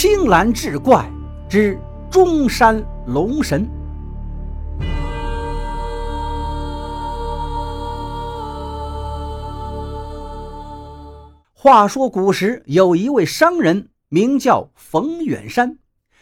[0.00, 1.10] 青蓝志怪
[1.48, 1.76] 之
[2.08, 3.68] 中山龙神。
[11.52, 15.76] 话说古时有一位商人，名叫冯远山，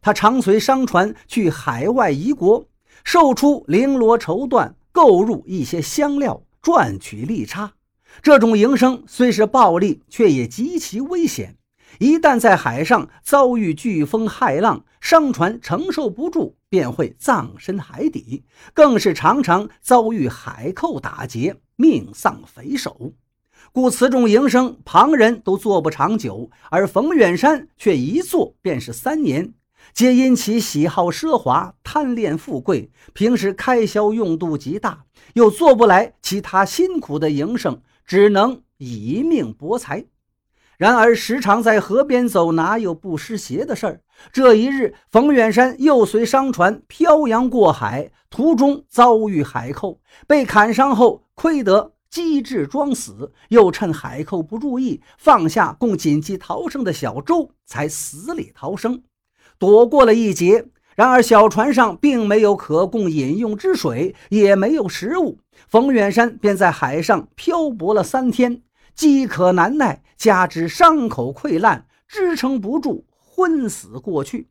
[0.00, 2.64] 他常随商船去海外夷国，
[3.04, 7.74] 售出绫罗绸缎，购入一些香料，赚取利差。
[8.22, 11.57] 这种营生虽是暴利，却也极其危险。
[11.98, 23.12] 一旦在海上遭遇飓风骇浪，商船承受不住，便会葬身海底，更是常常遭遇海寇打劫，命丧匪手。
[23.72, 29.52] 故此种营生，旁人都做不长久，而冯远山却一做便是三年。
[29.92, 35.04] 皆因其喜好奢华，贪恋富贵，平时开销用度极大，
[35.34, 40.04] 又做不来其他辛苦的营生，只能以命博财。
[40.78, 44.00] 然而时常在河边走，哪有不湿鞋的事儿？
[44.32, 59.02] 这一日，冯远山又随商船漂洋过海，途中遭遇海寇，被砍伤后，亏得机智装死，又趁海寇不注意，放下供紧急逃生的小舟，才死里逃生，
[59.58, 60.66] 躲过了一劫。
[60.94, 68.62] 然而小船上并没有可供饮用之水，也没有食物，冯远山便在海上漂泊了三天。
[68.98, 74.48] 饥渴难耐，加之伤口溃烂，支撑不住，昏死过去。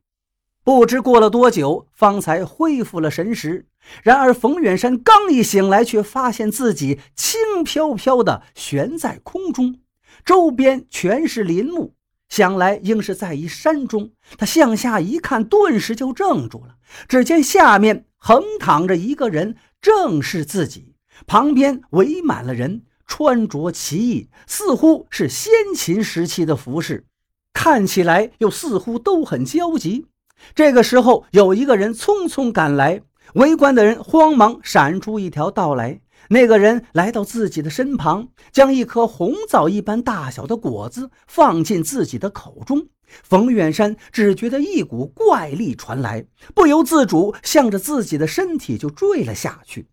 [0.64, 3.66] 不知过了多久，方才恢复了神识。
[4.02, 9.80] 然而冯远山刚一醒来，却发现自己轻飘飘地悬在空中，
[10.24, 11.92] 周边全是林木，
[12.30, 14.12] 想来应是在一山中。
[14.38, 16.76] 他向下一看，顿时就怔住了。
[17.06, 20.94] 只见下面横躺着一个人，正是自己，
[21.26, 22.84] 旁边围满了人。
[23.08, 27.06] 穿着奇异，似乎是先秦时期的服饰，
[27.52, 30.06] 看起来又似乎都很焦急。
[30.54, 33.00] 这个时候，有一个人匆匆赶来，
[33.34, 36.00] 围观的人慌忙闪出一条道来。
[36.30, 42.86] 那个人来到自己的身旁，将一颗红枣一般大小的果子放进自己的口中。
[43.22, 49.86] 冯远山只觉得一股怪力传来，不由自主向着自己的身体就坠了下去。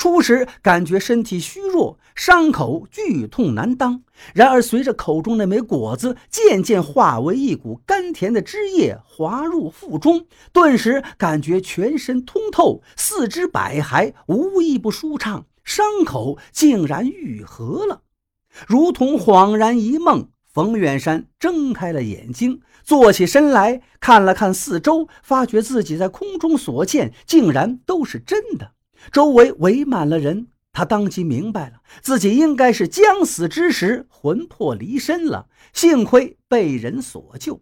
[0.00, 4.02] 初时感觉身体虚弱，伤口剧痛难当。
[4.32, 10.24] 然而随着口中那枚果子渐渐化为一股甘甜的汁液滑入腹中，
[10.54, 18.00] 顿时感觉全身通透，四肢百骸无一不舒畅，伤口竟然愈合了，
[18.66, 20.30] 如同恍然一梦。
[20.50, 28.72] 冯远山睁开了眼睛，坐起身来看了看四周，发觉自己在空中所见竟然都是真的。
[29.10, 35.46] 周围围满了人，他当即明白了，自己应该是将死之时魂魄离身了。
[35.72, 37.60] 幸亏被人所救。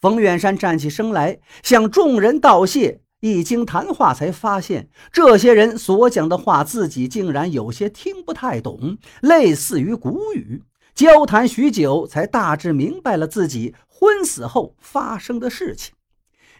[0.00, 3.00] 冯远山站起身来，向众人道谢。
[3.20, 10.62] 一经谈话，才发现这些人所讲的话，自己竟然有些听不太懂，类似于古语。
[10.94, 15.94] 交谈许久，才大致明白了自己昏死后发生的事情。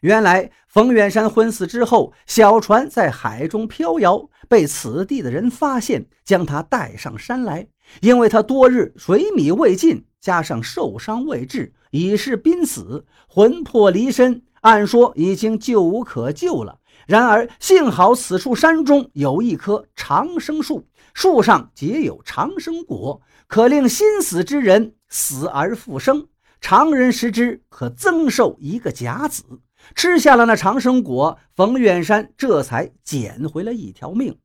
[0.01, 7.67] 原来冯远山昏死之后，小船在海中飘摇，被此地的人发现，将他带上山来。
[8.01, 16.79] 因为他多日水米未进，加上受伤未治，已是濒死，魂魄离身，按说已经救无可救了。
[17.07, 26.27] 然而幸好此处山中有一棵长生树，树上结有长生果，可令心死之人死而复生。
[26.61, 29.45] 常人食之，可增寿一个甲子。
[29.95, 34.39] 吃下了那长生果，冯远山这才捡回了一条命。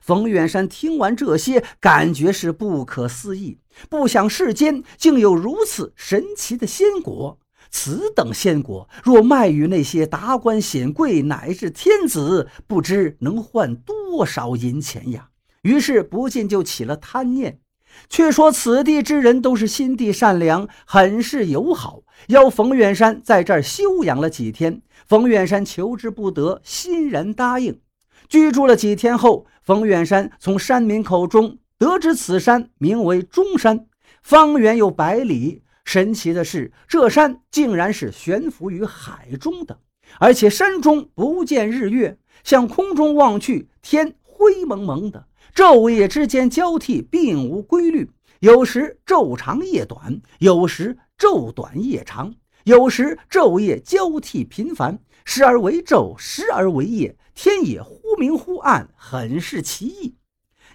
[0.00, 3.58] 冯远山听完这些，感觉是不可思议，
[3.90, 7.38] 不想世间竟有如此神奇的仙果。
[7.70, 15.30] 此等仙果，若卖与那些达官显贵乃至天子，不知能换多少银钱呀！
[15.62, 17.60] 于是不禁就起了贪念。
[18.08, 24.82] 却说此地之人都是心地善良，很是友好，邀冯远山在这儿休养了几天。
[25.06, 27.80] 冯远山求之不得，欣然答应。
[28.28, 33.86] 居住了几天后，冯远山从山民口中得知此山名为中山，
[34.22, 35.62] 方圆有百里。
[35.84, 39.78] 神奇的是，这山竟然是悬浮于海中的，
[40.20, 45.26] 而且山中不见日月，向空中望去，天灰蒙蒙的。
[45.54, 48.10] 昼夜之间交替，并无规律。
[48.40, 52.34] 有时昼长夜短，有时昼短夜长，
[52.64, 60.16] 有时昼夜交替频繁，时而为昼，时而为夜，天也忽明忽暗，很是奇异。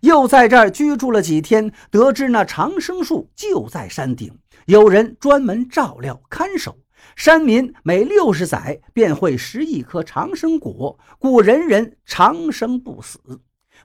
[0.01, 4.37] 又在这儿居住了几天，得知那长生树就在山顶，
[4.67, 6.77] 有人专门照料看守，
[7.15, 13.19] 山民每六十载便会食一颗长生果，故人人长生不死。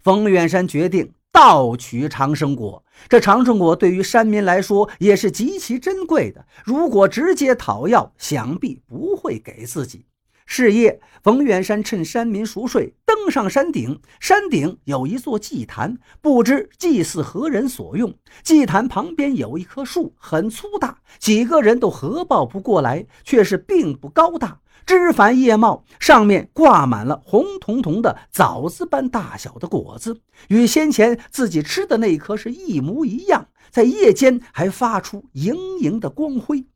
[0.01, 2.83] 冯远山决定盗取长生果。
[3.09, 10.05] 这长生果对于山民来说也是极其珍贵的，如果直接讨要，想必不会给自己。
[10.47, 14.01] 是夜，冯远山趁山民熟睡，登上山顶。
[14.21, 18.15] 山顶有一座祭坛，不知祭祀何人所用。
[18.43, 36.67] 祭坛旁边有一棵树，很粗大，几个人都合抱不过来，却是并不高大，枝繁叶茂，上面挂满了红彤彤的枣子般大小的果子，与先前自己吃的那颗是一模一样，在夜间还发出莹莹的光辉。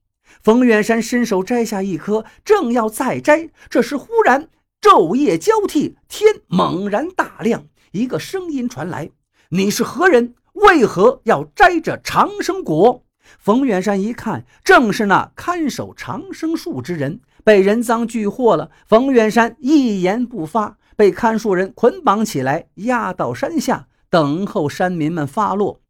[0.43, 4.49] 冯远山伸手摘下一颗，正要再摘，这时忽然
[4.81, 9.11] 昼夜交替，天猛然大亮，一个声音传来
[9.51, 10.35] ：“你是何人？
[10.53, 13.03] 为何要摘这长生果？”
[13.39, 18.71] 冯远山一看，正是那看守长生树之人，被人赃俱获了。
[18.87, 25.81] 冯远山一言不发，被看树人捆绑起来，押到山下，等候山民们发落。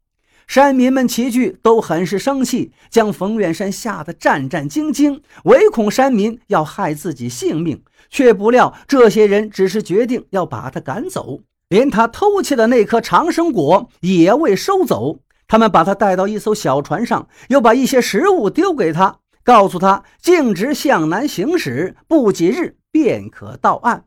[0.47, 15.19] 山民们齐聚，都很是生气，将冯远山吓得战战兢兢，唯恐山民要害自己性命，却不料这些人只是决定要把他赶走，连他偷窃的那颗长生果也未收走。
[15.49, 24.05] 他们把他带到一艘小船上，又把一些食物丢给他，告诉他径直向南行驶，不几日便可到岸。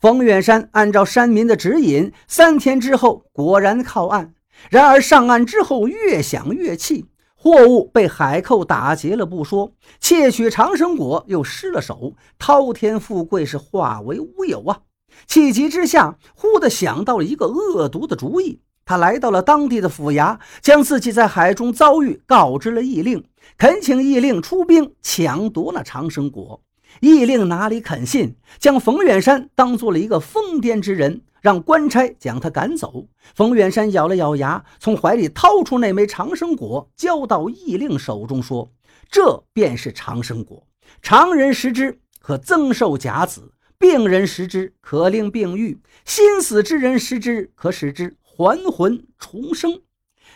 [0.00, 4.32] 冯远山按照山民的指引，三天之后果然靠岸。
[4.70, 14.80] 然而上岸之后，越想越气，货物被海寇打劫了不说，窃取长生果又失了手，滔天富贵是化为乌有啊！
[15.26, 18.60] 气急之下，忽地想到了一个恶毒的主意。
[18.86, 23.24] 他来到了当地的府衙，将自己在海中遭遇告知了义令，
[23.56, 26.60] 恳请义令出兵抢夺那长生果。
[27.00, 31.22] 义令哪里肯信，将冯远山当做了一个疯癫之人。
[31.44, 33.06] 让官差将他赶走。
[33.34, 38.72] 冯远山咬了咬牙，从怀里掏出那枚长生果，交到义令手中，说
[39.12, 40.66] ：“这便是长生果，
[41.02, 49.82] 常人食之可增寿甲子，病人食之可令病愈，心死之人食之可使之还魂重生。”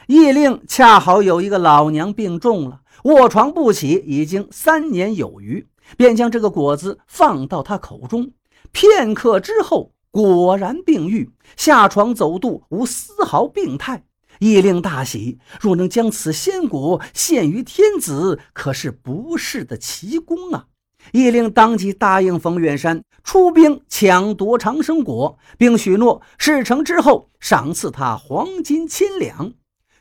[0.08, 8.32] 义令恰好有一个老娘病重了，卧床不起，已经三年有余，便将这个果子放到他口中。
[8.72, 9.92] 片刻之后。
[10.10, 14.04] 果然病愈，下床走渡无丝毫病态。
[14.40, 20.66] 义令大喜，若能将此仙果献于天子，可是不世的奇功啊！
[21.12, 29.52] 义令当即答应冯远山出兵抢夺长生果，并许诺事成之后赏赐他黄金千两。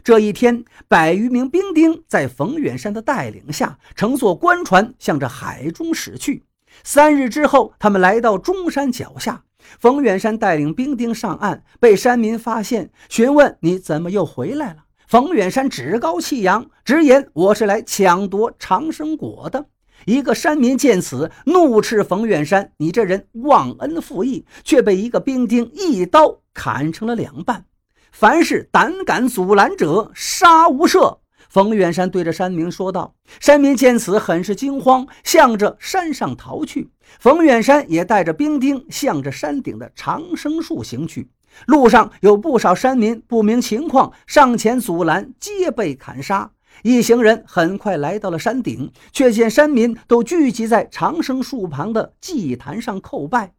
[0.08, 6.46] 这一天，百余名兵丁在冯远山的带领下，乘坐官船向着海中驶去。
[6.82, 9.44] 三日之后，他们来到中山脚下。
[9.78, 14.86] 冯远山带领兵丁上岸，被山民发现，询问你怎么又回来了。
[15.10, 19.66] 冯远山趾高气扬，直言我是来抢夺长生果的。
[20.06, 27.66] 一个山民见此，怒斥冯远山：“你这人忘恩负义！”却被一个兵丁一刀砍成了两半。
[28.12, 31.20] 凡是胆敢阻拦者，杀无赦。
[31.50, 36.92] 冯远山对着山民说道：“山民见此，很是惊慌，向着山上逃去。
[37.20, 41.30] 冯远山也带着兵丁向着山顶的长生树行去。
[41.66, 46.52] 路上有不少山民不明情况，上前阻拦，皆被砍杀。
[46.84, 53.54] 一行人很快来到了山顶，却见山民都聚集在长生树旁的祭坛上叩拜。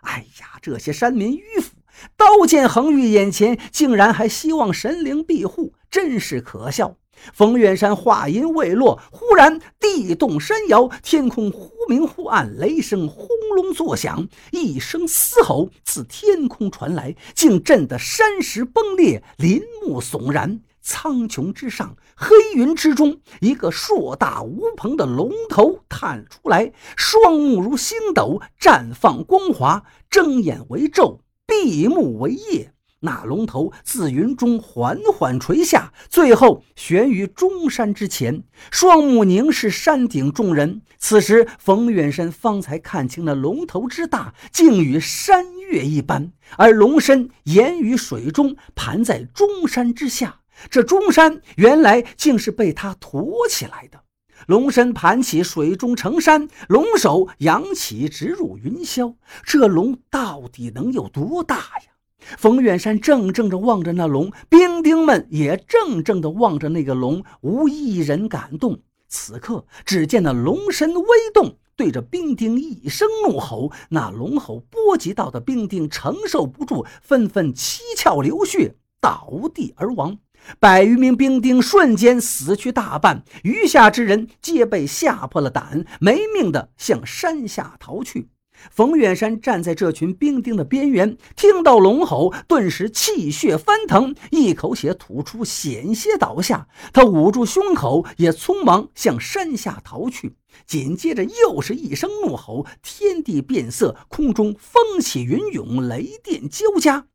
[0.00, 1.73] 哎呀，这些山民迂腐，
[2.16, 6.96] 刀剑横于眼前，竟然还希望神灵庇护，真是可笑。”
[7.32, 20.60] 冯远山话音未落，忽然地动山摇，天空忽明忽暗，雷声轰隆作响，一声嘶吼自天空传来，竟震得山石崩裂，林木悚然。
[20.82, 32.72] 苍穹之上，黑云之中，一个硕大无朋的龙头探出来，双目如星斗，绽放光华，睁眼为昼，闭目为夜。
[33.00, 40.80] 那龙头自云中缓缓垂下，最后悬于中山之前，双目凝视山顶众人。
[40.98, 50.40] 此时，冯远山方才看清了龙头之大，竟与山岳一般，而龙身岩于水中，盘在中山之下。
[50.70, 54.03] 这中山原来竟是被他驮起来的。
[54.46, 59.14] 龙身盘起，水中成山；龙首扬起，直入云霄。
[59.42, 61.92] 这龙到底能有多大呀？
[62.38, 68.80] 冯远山怔怔地望着那龙，兵丁们也怔怔地望着那个龙，无一人敢动。
[69.08, 73.70] 此刻，只见那龙身微动，对着兵丁一声怒吼。
[73.90, 80.18] 那龙吼波及到的兵丁承受不住，纷纷七窍流血，倒地而亡。
[80.58, 88.28] 百余名兵丁瞬间死去大半，余下之人皆被吓破了胆，没命的向山下逃去。
[88.70, 96.68] 冯远山站在这群兵丁的边缘，听到龙吼，顿时气血翻腾，一口血吐出，险些倒下。
[96.92, 100.36] 他捂住胸口，也匆忙向山下逃去。
[100.66, 107.06] 紧接着又是一声怒吼，天地变色，空中风起云涌，雷电交加。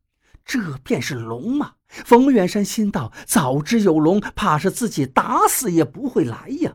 [0.44, 1.72] 这便是龙吗？
[1.90, 6.74] 冯远山心道：早知有龙，怕是自己打死也不会来呀。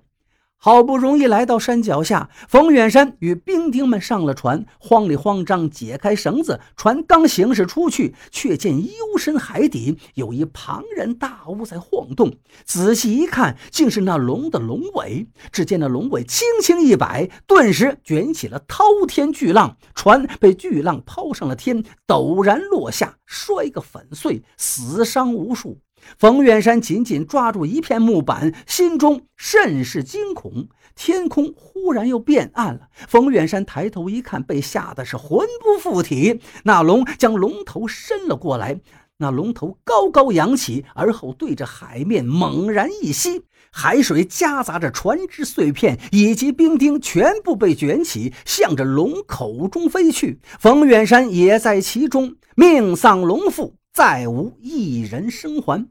[0.65, 6.59] 好不容易来到山脚下，冯远山与兵丁们上了船，慌里慌张解开绳子。
[6.75, 12.39] 船刚行驶出去，却见幽深海底有一庞然大物在晃动。
[12.63, 15.27] 仔细一看，竟是那龙的龙尾。
[15.51, 25.77] 只见那龙尾轻轻一摆，顿时卷起了滔天巨浪，船被巨浪抛上了天，陡然落下，摔个粉碎，死伤无数。
[26.17, 30.67] 冯远山紧紧抓住一片木板，心中甚是惊恐。
[30.95, 32.87] 天空忽然又变暗了。
[33.07, 36.39] 冯远山抬头一看，被吓得是魂不附体。
[36.63, 38.79] 那龙将龙头伸了过来，
[39.17, 50.39] 那龙头高高扬起，而后对着海面猛然一吸，海水夹杂着船只碎片以及冰丁，全部被卷起，向着龙口中飞去。
[50.59, 55.89] 冯远山也在其中，命丧龙腹，再无一人生还。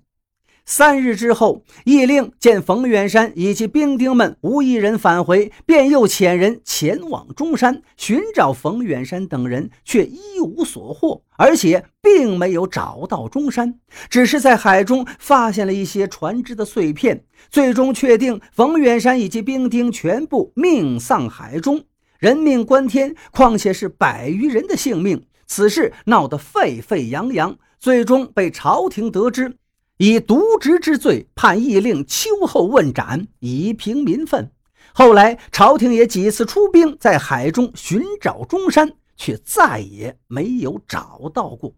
[0.67, 13.79] 三日之后，义令见冯远山以及兵丁们无一人返回，便又遣人前往中山寻找冯远山等人，却一无所获，而且并没有找到中山，
[14.09, 17.25] 只是在海中发现了一些船只的碎片。
[17.51, 21.85] 最终确定，冯远山以及兵丁全部命丧海中，
[22.19, 25.27] 人命关天，况且是百余人的性命。
[25.47, 29.59] 此事闹得沸沸扬扬，最终被朝廷得知。
[29.99, 34.51] 以渎职之罪判议令秋后问斩，以平民愤。
[34.93, 41.73] 后来朝廷也几次出兵在海中寻找中山，却再也没有找到过。